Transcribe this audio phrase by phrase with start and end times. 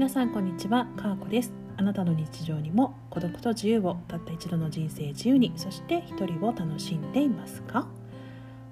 [0.00, 1.52] 皆さんこんにちは、かーこです。
[1.76, 7.86] あなたの日常にも孤独と自由をたった一度の人生自由にそして一人を楽しんでいますか？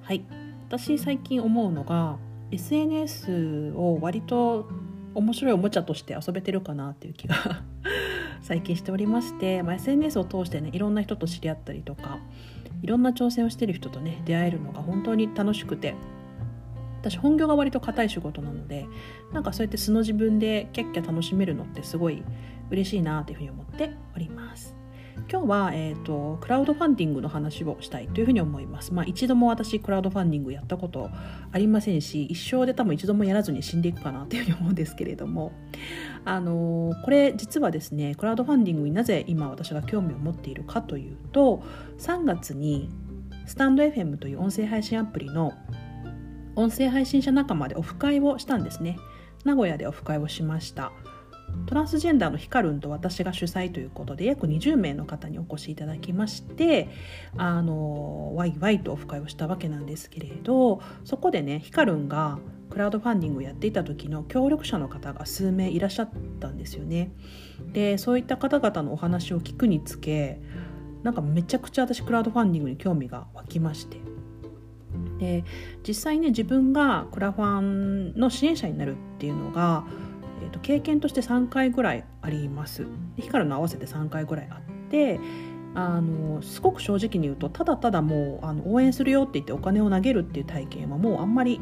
[0.00, 0.24] はい。
[0.70, 2.16] 私最近思うのが
[2.50, 4.70] SNS を割と
[5.12, 7.36] 面白いおもちゃとして遊べてるかなっていう気が
[8.40, 12.20] 最近しておりまして、まあ、SNS を通してねいろんな人と知り合ったりとか
[12.80, 15.94] いろんな挑戦をしてる人とね出会えるのが本当に楽しくて
[17.10, 18.86] 私本業が割と硬い仕事なので
[19.32, 22.22] なんかそうやって素の自分でキャッキャ楽しめるのってすごい
[22.70, 24.78] 嬉しいなというふうに思っております
[25.30, 28.94] 今日は、えーと、クラウドファンディングの話をしたいというふうに思います。
[28.94, 31.10] まあ、一度も私クラウドファンディングやったこと
[31.52, 35.52] ありませんし一生で多分一度もやらずに死んでいくかなというふうに思うんですけれども
[36.24, 41.62] あのー、これ実はですねクラウドファンディングになぜ今私が興味を持っているかというと
[41.98, 42.88] 3月に
[43.46, 45.52] スタンド FM という音声配信アプリの
[46.58, 48.98] 音声配信者仲間でオフ会をしたんですね。
[49.44, 50.90] 名古屋でオフ会をしました。
[51.66, 56.88] トランスジェンダーのヒカルンと私が主催ということで約20名の方にお越しいただきまして
[57.36, 62.38] あのワイワイとオフ会をしたわけなんですけれどそこでねヒカルンが
[62.68, 67.12] クラウドファンディングをやっていた時の協力者の方が数名いらっしゃったんですよね。
[67.72, 70.42] でそういった方々のお話を聞くにつけ
[71.02, 74.17] なんかめちゃくちゃ私クラウドファンディングに興味が湧きまして。
[75.18, 75.44] で
[75.86, 79.84] 実際ね自分がクラファンの支援者になるっていうのが、
[80.42, 82.86] えーと、経験として3回ぐらいあります。
[83.16, 85.20] ヒカルの合わせて3回ぐらいあって
[85.74, 91.60] あのすごく正直に言うとただただもうあの応援するよって言ってお金を投げるっていう体験はもうあんまり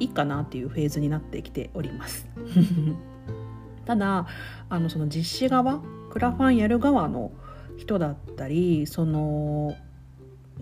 [0.00, 2.28] いいかなっていうフェーズになってきております。
[3.86, 4.26] ただ
[4.70, 7.32] あのその実施側クラファンやる側の
[7.76, 9.74] 人だったりその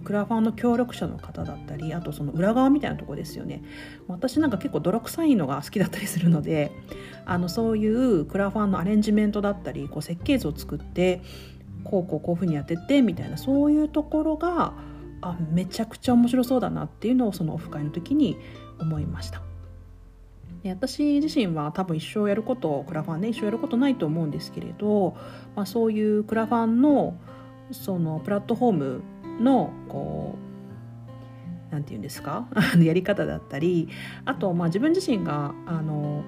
[0.05, 3.63] クラファンの協力者の方だったりあとその裏側みたいなとこですよね
[4.09, 6.73] 私なんか結構泥臭いのが好きだったりするので
[7.25, 11.23] あのそういうクラファンのアレンジメントだったりこう設計図を作って
[11.85, 14.75] こうこうこういうふうにやってってみたいなそういうところが
[15.21, 18.37] あめちゃくちゃ面白そうだなっていうのをそのオフ会の時に
[18.81, 19.43] 思いました。
[20.63, 25.17] で私自身は多分一生やることクラファンね一生やることないと思うんですけれど、
[25.57, 27.17] まあ、そういうクラファンの
[27.73, 29.03] そのプラットフォーム
[29.41, 32.47] のこう何て言うんですか？
[32.81, 33.89] やり方だったり
[34.25, 36.23] あとまあ自分自身があの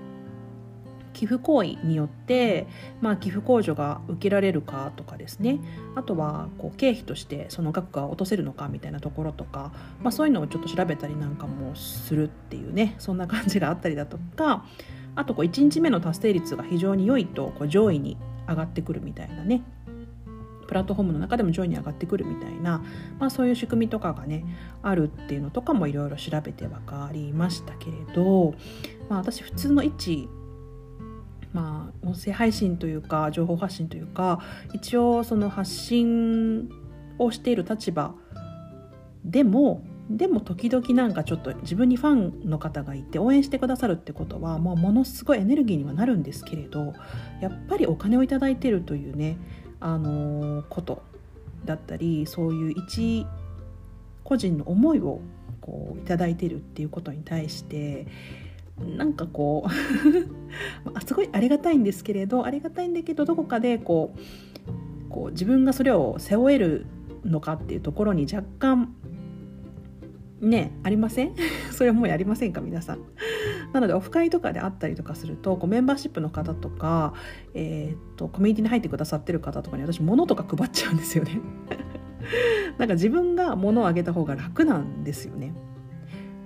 [1.12, 2.66] 寄付行為によって、
[3.00, 5.60] まあ、寄付控除が受けられるかとかですね。
[5.94, 9.70] あとはこう経費としてその額が落とせるのかみたいなところとか、
[10.02, 14.64] まあ、そういうのをちょっと調べたりなんかもするっていうねそんな感じがあったりだとか
[15.14, 18.16] あとこう1日目の達成率が非常に良いとこう上位に
[18.48, 19.62] 上がってくるみたいなね。
[20.64, 22.82] プラットフォームの中でも上位に上がってくるみたいな、
[23.18, 24.44] まあ、そういう仕組みとかがね
[24.82, 28.54] あるっていうのとかもいろいろ調べて分かりましたけれど、
[29.08, 30.28] まあ、私普通の一
[31.52, 34.40] まあ、音声配信というか情報発信というか
[34.72, 36.68] 一応その発信
[37.16, 38.12] をしている立場
[39.24, 46.92] でもでも時々なんかちょっと自分にファンの方がいて応援してくださるってことは、まあ、ものすごいエネルギーにはなるんですけれど
[47.40, 49.38] やっぱりお金を頂いてるというね
[49.86, 51.02] あのこと
[51.66, 53.26] だったりそういう一
[54.24, 55.20] 個人の思いを
[55.60, 58.06] こう頂いてるっていうことに対して
[58.96, 66.86] なんかこう すごいありがたいんですけれどありがたいんだけどどこかでこうこう自分がそれを背負える
[67.22, 68.94] のかっていうところに若干
[70.40, 71.34] ねありません？
[71.72, 73.00] それはもうやりませんか皆さん？
[73.74, 77.12] なのでオフ会とかであったりとかするとこうメンバーシップの方とか、
[77.54, 81.40] えー、とコミュニティに入ってくださってる方とかに私物とか配っちゃうんですよね。
[82.78, 85.52] なんか自分が物をあげた方が楽なんですよね。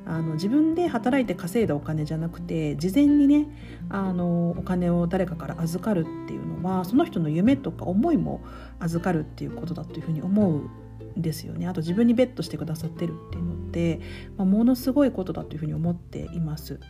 [0.07, 3.47] あの自分で働いて稼いだお金じゃなくて事前にね
[3.91, 8.41] あのお金を誰かから預かるっていうのはその人の夢とか思いも
[8.81, 14.01] 預かるっていうことだというふうに思うんですよねあと自分にベットしてくださってるっていうのって、
[14.39, 16.81] まあ、ものすごいことだというふうに思っています。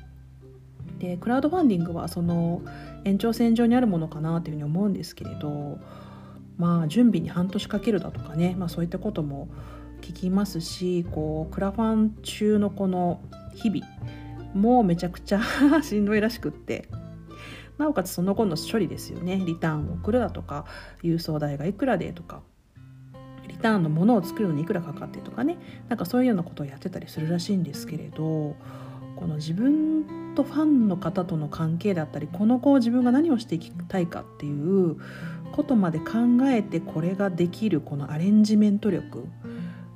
[0.99, 2.63] でクラウドファンディングはその
[3.05, 5.79] 延長線上にあるものかなというふうに思うんですけれど
[6.57, 9.49] まあ準備に半年かけるだとかね、まあ、そういったことも
[10.01, 13.21] 聞きますしこうクラファン中のこの
[13.55, 13.87] 日々
[14.55, 15.41] もめちゃくちゃ
[15.83, 16.89] しんどいらしくって
[17.79, 19.41] なおかつその後の処理ですよね。
[19.47, 20.65] リターンを送るだとか
[21.03, 22.43] 郵送代がいくらでとか
[23.47, 25.59] リターンのものを作るのにいくらかかってとかね
[25.89, 28.57] なんかそういうようなことをやってたりするらしいんですけれど
[29.19, 34.97] この自分とファンの方との関係だったりこの子を自分が何をしていきたいかっていう
[35.51, 36.05] ことまで考
[36.45, 39.27] えてこれができるこのアレンジメント力。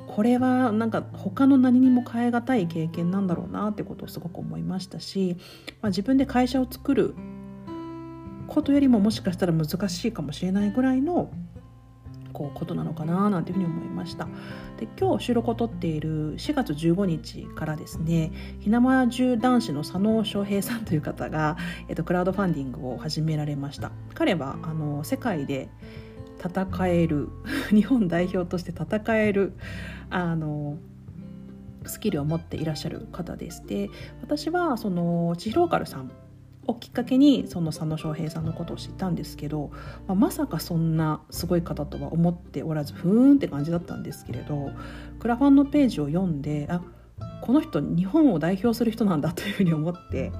[0.08, 5.38] これはなんか他の何にも変え難い経験なんだろうなってことをすごく思いましたし、
[5.80, 7.14] まあ、自分で会社を作る
[8.46, 11.30] ことよりももしかしたら難しいかもしれないぐらいの
[12.42, 14.26] こうことなのかななんていうふうに思いました。
[14.78, 21.56] で今日収録を撮っている4月15日からですねひなまじゅ男子の佐野翔平さんという方が、
[21.88, 23.92] えっと、クラウドファンディングを始められました。
[24.14, 25.68] 彼はあの世界で
[26.42, 27.28] 戦える
[27.70, 29.52] 日本代表として戦える
[30.10, 30.78] あの
[31.86, 33.88] スキルを持っていらっしゃる方ですで
[34.20, 36.12] 私はその千尋カルさん
[36.66, 39.70] をきっかけにその佐野翔平さんのことを知ったんですけど、
[40.06, 44.70] まあ、まさかそんなすごい方とは思っておらずふーんって感じだったんですけれど
[45.18, 46.82] クラファンのページを読んであ
[47.40, 50.32] この人日本を代表する人なんだというふうに思って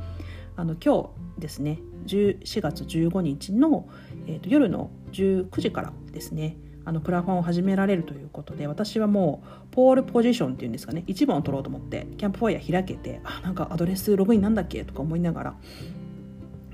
[0.56, 3.88] あの今日ですね4月15日の、
[4.26, 15.54] えーと、夜の19時からですねあのクラファンを始められるということで私はもうポールポジションっていうんですかね1番を取ろうと思ってキャンプファイヤー開けてあなんかアドレスログインなんだっけとか思いながら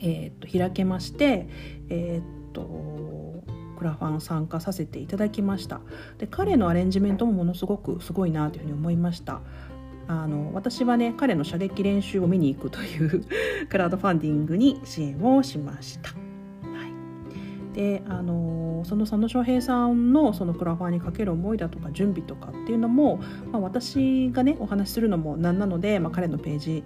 [0.00, 1.48] えー、と開けまして、
[1.88, 3.42] えー、と
[3.78, 5.80] クラファン参加させていただきました。
[6.18, 9.40] で彼のアレンジメントもものすごくすごいなというふうに思いました。
[10.08, 13.24] あの私はね彼の射撃練習を見に行くという
[13.68, 16.28] クラウドファンディングに支援をしました。
[17.78, 23.20] であのその佐野翔平さんのそのクラファンにかける思いだとか準備とかっていうのも、
[23.52, 26.82] まあ、私がねお話しするのもなんなので、まあ、彼のページ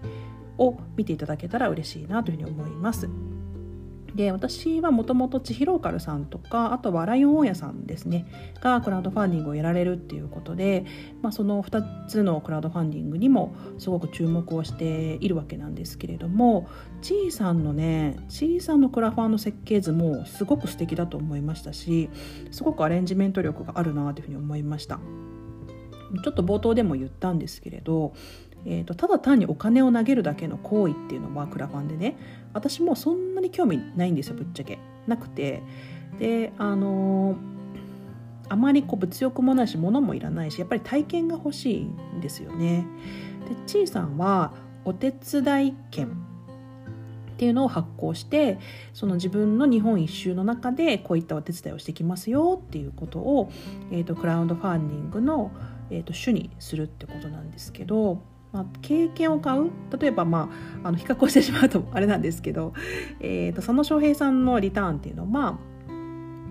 [0.63, 3.09] を見ていただけたら嬉しいなというふうに思います。
[4.15, 8.27] で私はもともと千尋カルさんとかあとはライオン大家さんですね
[8.61, 10.85] がクラウドファンディングをやられるっていうことで、
[11.23, 16.69] まあ、その2つのクラウドファンディングにもすごく注目をしているわけなんですけれども
[17.01, 22.11] ちーさんのねちーさんのクラファンの設計図もすごく素敵だと思いましたし
[22.51, 25.01] すごくアレンジメント力があるなというふうに思いました。
[26.23, 28.13] ちょっと冒頭でも言ったんですけれど
[28.65, 32.17] えーと、ただ単にお金を投げるだけの行為っていうのはクラファンでね
[32.53, 34.79] 私もそんなに興味ないんですよぶっちゃけ。
[35.07, 35.63] なくて。
[36.19, 37.37] であのー、
[38.51, 42.87] あまりこう物欲もないし物もいらないしやっぱり体験が欲しいんですよね。
[43.49, 44.53] でちーさんは
[44.85, 46.11] お手伝い券っ
[47.39, 48.59] ていうのを発行して
[48.93, 53.51] その自分の日本一周の中でこういったお手伝いをしてきますよっていうことを、
[53.91, 55.51] えーと、クラウドファンディングの、
[55.91, 59.71] えーと主にするってことなんですけどまあ、経験を買う？
[59.99, 60.51] 例えば、ま
[60.83, 62.75] あ、あの比較をしてしまうと あれなんですけど、
[63.21, 65.59] えーと、佐野翔平さんのリターンっていうのは、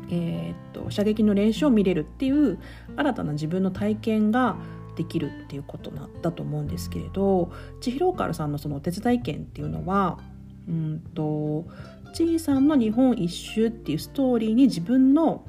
[0.10, 2.58] えーと、射撃の練習を見れるっていう
[2.96, 4.58] 新たな自分の体験が
[4.96, 10.20] できるっていうことなだと思うんですけれど千尋カルさんのそのお手伝い券っていうのは
[10.68, 11.66] うんと
[12.14, 15.46] ちいさんの日本一周っていうストーリーに自分の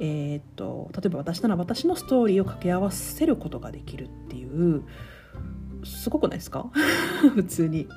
[0.00, 4.84] えーと例えば私なら私のストーリーを掛け合わせることができるっていう
[5.84, 6.70] すごくないですか？
[7.34, 7.88] 普通に。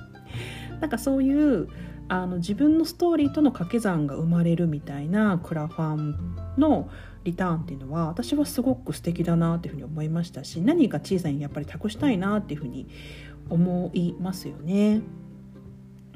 [0.82, 1.68] なんかそういう
[2.08, 6.16] あの自分のストーリーとの掛け算が生まれるみたいなクラファン
[6.58, 6.90] の
[7.24, 12.88] リターンっていうのは私はすごく素敵だなっていうふうに思いましたし何か小さいにやっぱり託したいなっていうふうに
[13.50, 15.02] 思いますよね。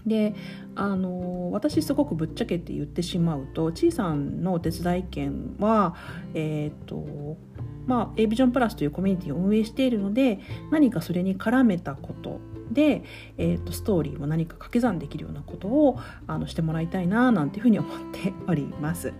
[0.05, 0.33] で
[0.75, 5.95] あの私すごくぶっちゃけて言ってしまうとちいさんのお手伝い券は
[6.33, 7.37] えっ、ー、と
[7.87, 10.39] まあ、A ビジョンプラスというコミュニティを運営しているので
[10.69, 12.39] 何かそれに絡めたこと
[12.71, 13.03] で、
[13.37, 19.13] えーと、ストーリーも何か掛け算できるようなことをあのしてもらいたいななんていうふうに思っております。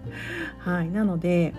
[0.59, 1.53] はい、なので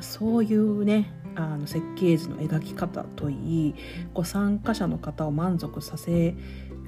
[0.00, 3.74] そういうねあの設計図の描き方といい
[4.12, 6.34] ご参加者の方を満足させ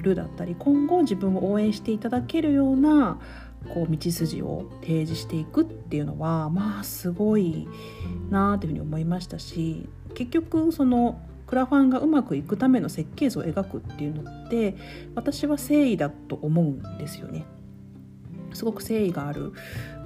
[0.00, 3.18] るだったり今後自分を応援していただけるような
[3.74, 7.68] こう道筋を提示していくっていうのはまあすごい
[8.30, 14.76] なあというふうに思いましたし結局そのクラファンがうまくいくための設計図を描くっていうのって
[15.14, 17.44] 私は誠意だと思うんですよね。
[18.52, 19.52] すごく誠意がある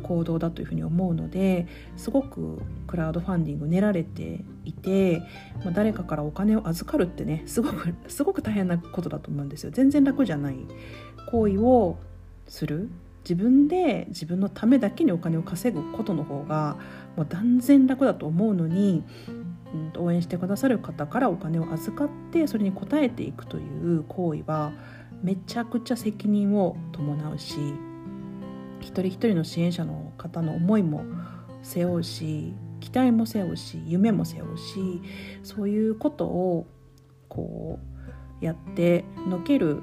[0.03, 5.23] 行動だというふうに思うのですごくクラウドファンディング練られていて、
[5.65, 9.71] まあ、誰かからお金を預かるってねすごくすごく大変なことだと思うんですよ。
[9.73, 10.57] 全然楽じゃない
[11.31, 11.97] 行為を
[12.47, 12.91] する。
[13.25, 16.77] 自分で自分のためだけにお金を稼ぐことの方が
[17.17, 19.03] もう断然楽だと思うのに、
[19.97, 24.73] 応援してくださる方からお金を預かってそれに応えていくという行為は
[25.23, 27.57] めちゃくちゃ責任を伴うし
[28.85, 31.05] 一人一人の支援者の方の思いも
[31.63, 35.03] 背負うし期待も背負うし夢も背負うし
[35.43, 36.67] そういうことを
[37.29, 37.79] こ
[38.41, 39.81] うやってのける、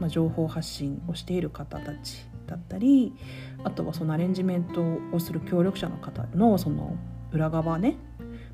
[0.00, 3.14] まあ、情報発信をしている方たちだったり
[3.62, 6.96] あとはそのアレンジメントをする協力者の方のその
[7.32, 7.96] 裏側ね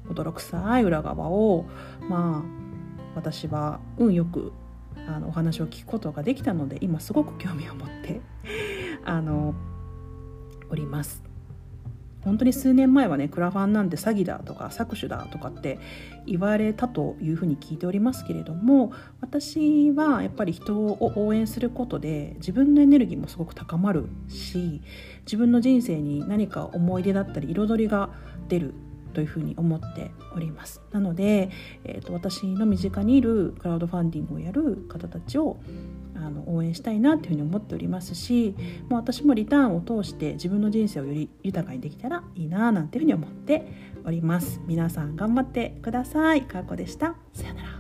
[0.09, 1.65] 驚くさい裏側を
[2.09, 2.67] まあ
[3.15, 4.53] 私は運よく
[5.09, 8.21] あのお話を聞くことができたので今すごく興味を持って
[9.05, 9.55] あの
[10.71, 11.27] おります。
[12.27, 15.79] 本当に数年前はねクラファンなんて詐欺だとか搾取だとかって
[16.27, 24.83] 言われたというふうに聞いておりますけれども私はやっぱり人を応援することで自分のエネルギーもすごく高まるし
[25.25, 28.11] 自分の人生に何か思い出だったり彩りが
[28.49, 28.75] 出る
[29.15, 30.83] というふうに思っております。
[30.93, 31.49] なので、
[31.85, 35.57] えーと、私の身近にいるクラウドファンディングをやる方たちを
[36.17, 38.55] あの応援したいなというふうに思っておりますし
[38.89, 43.67] もう私もリターンを通して自分の人生をより豊かにできたらいいななんていうふうに思って
[44.05, 44.61] おります。
[44.67, 46.43] 皆さん頑張ってください。
[46.43, 47.17] かーこでした。
[47.33, 47.76] さよなら。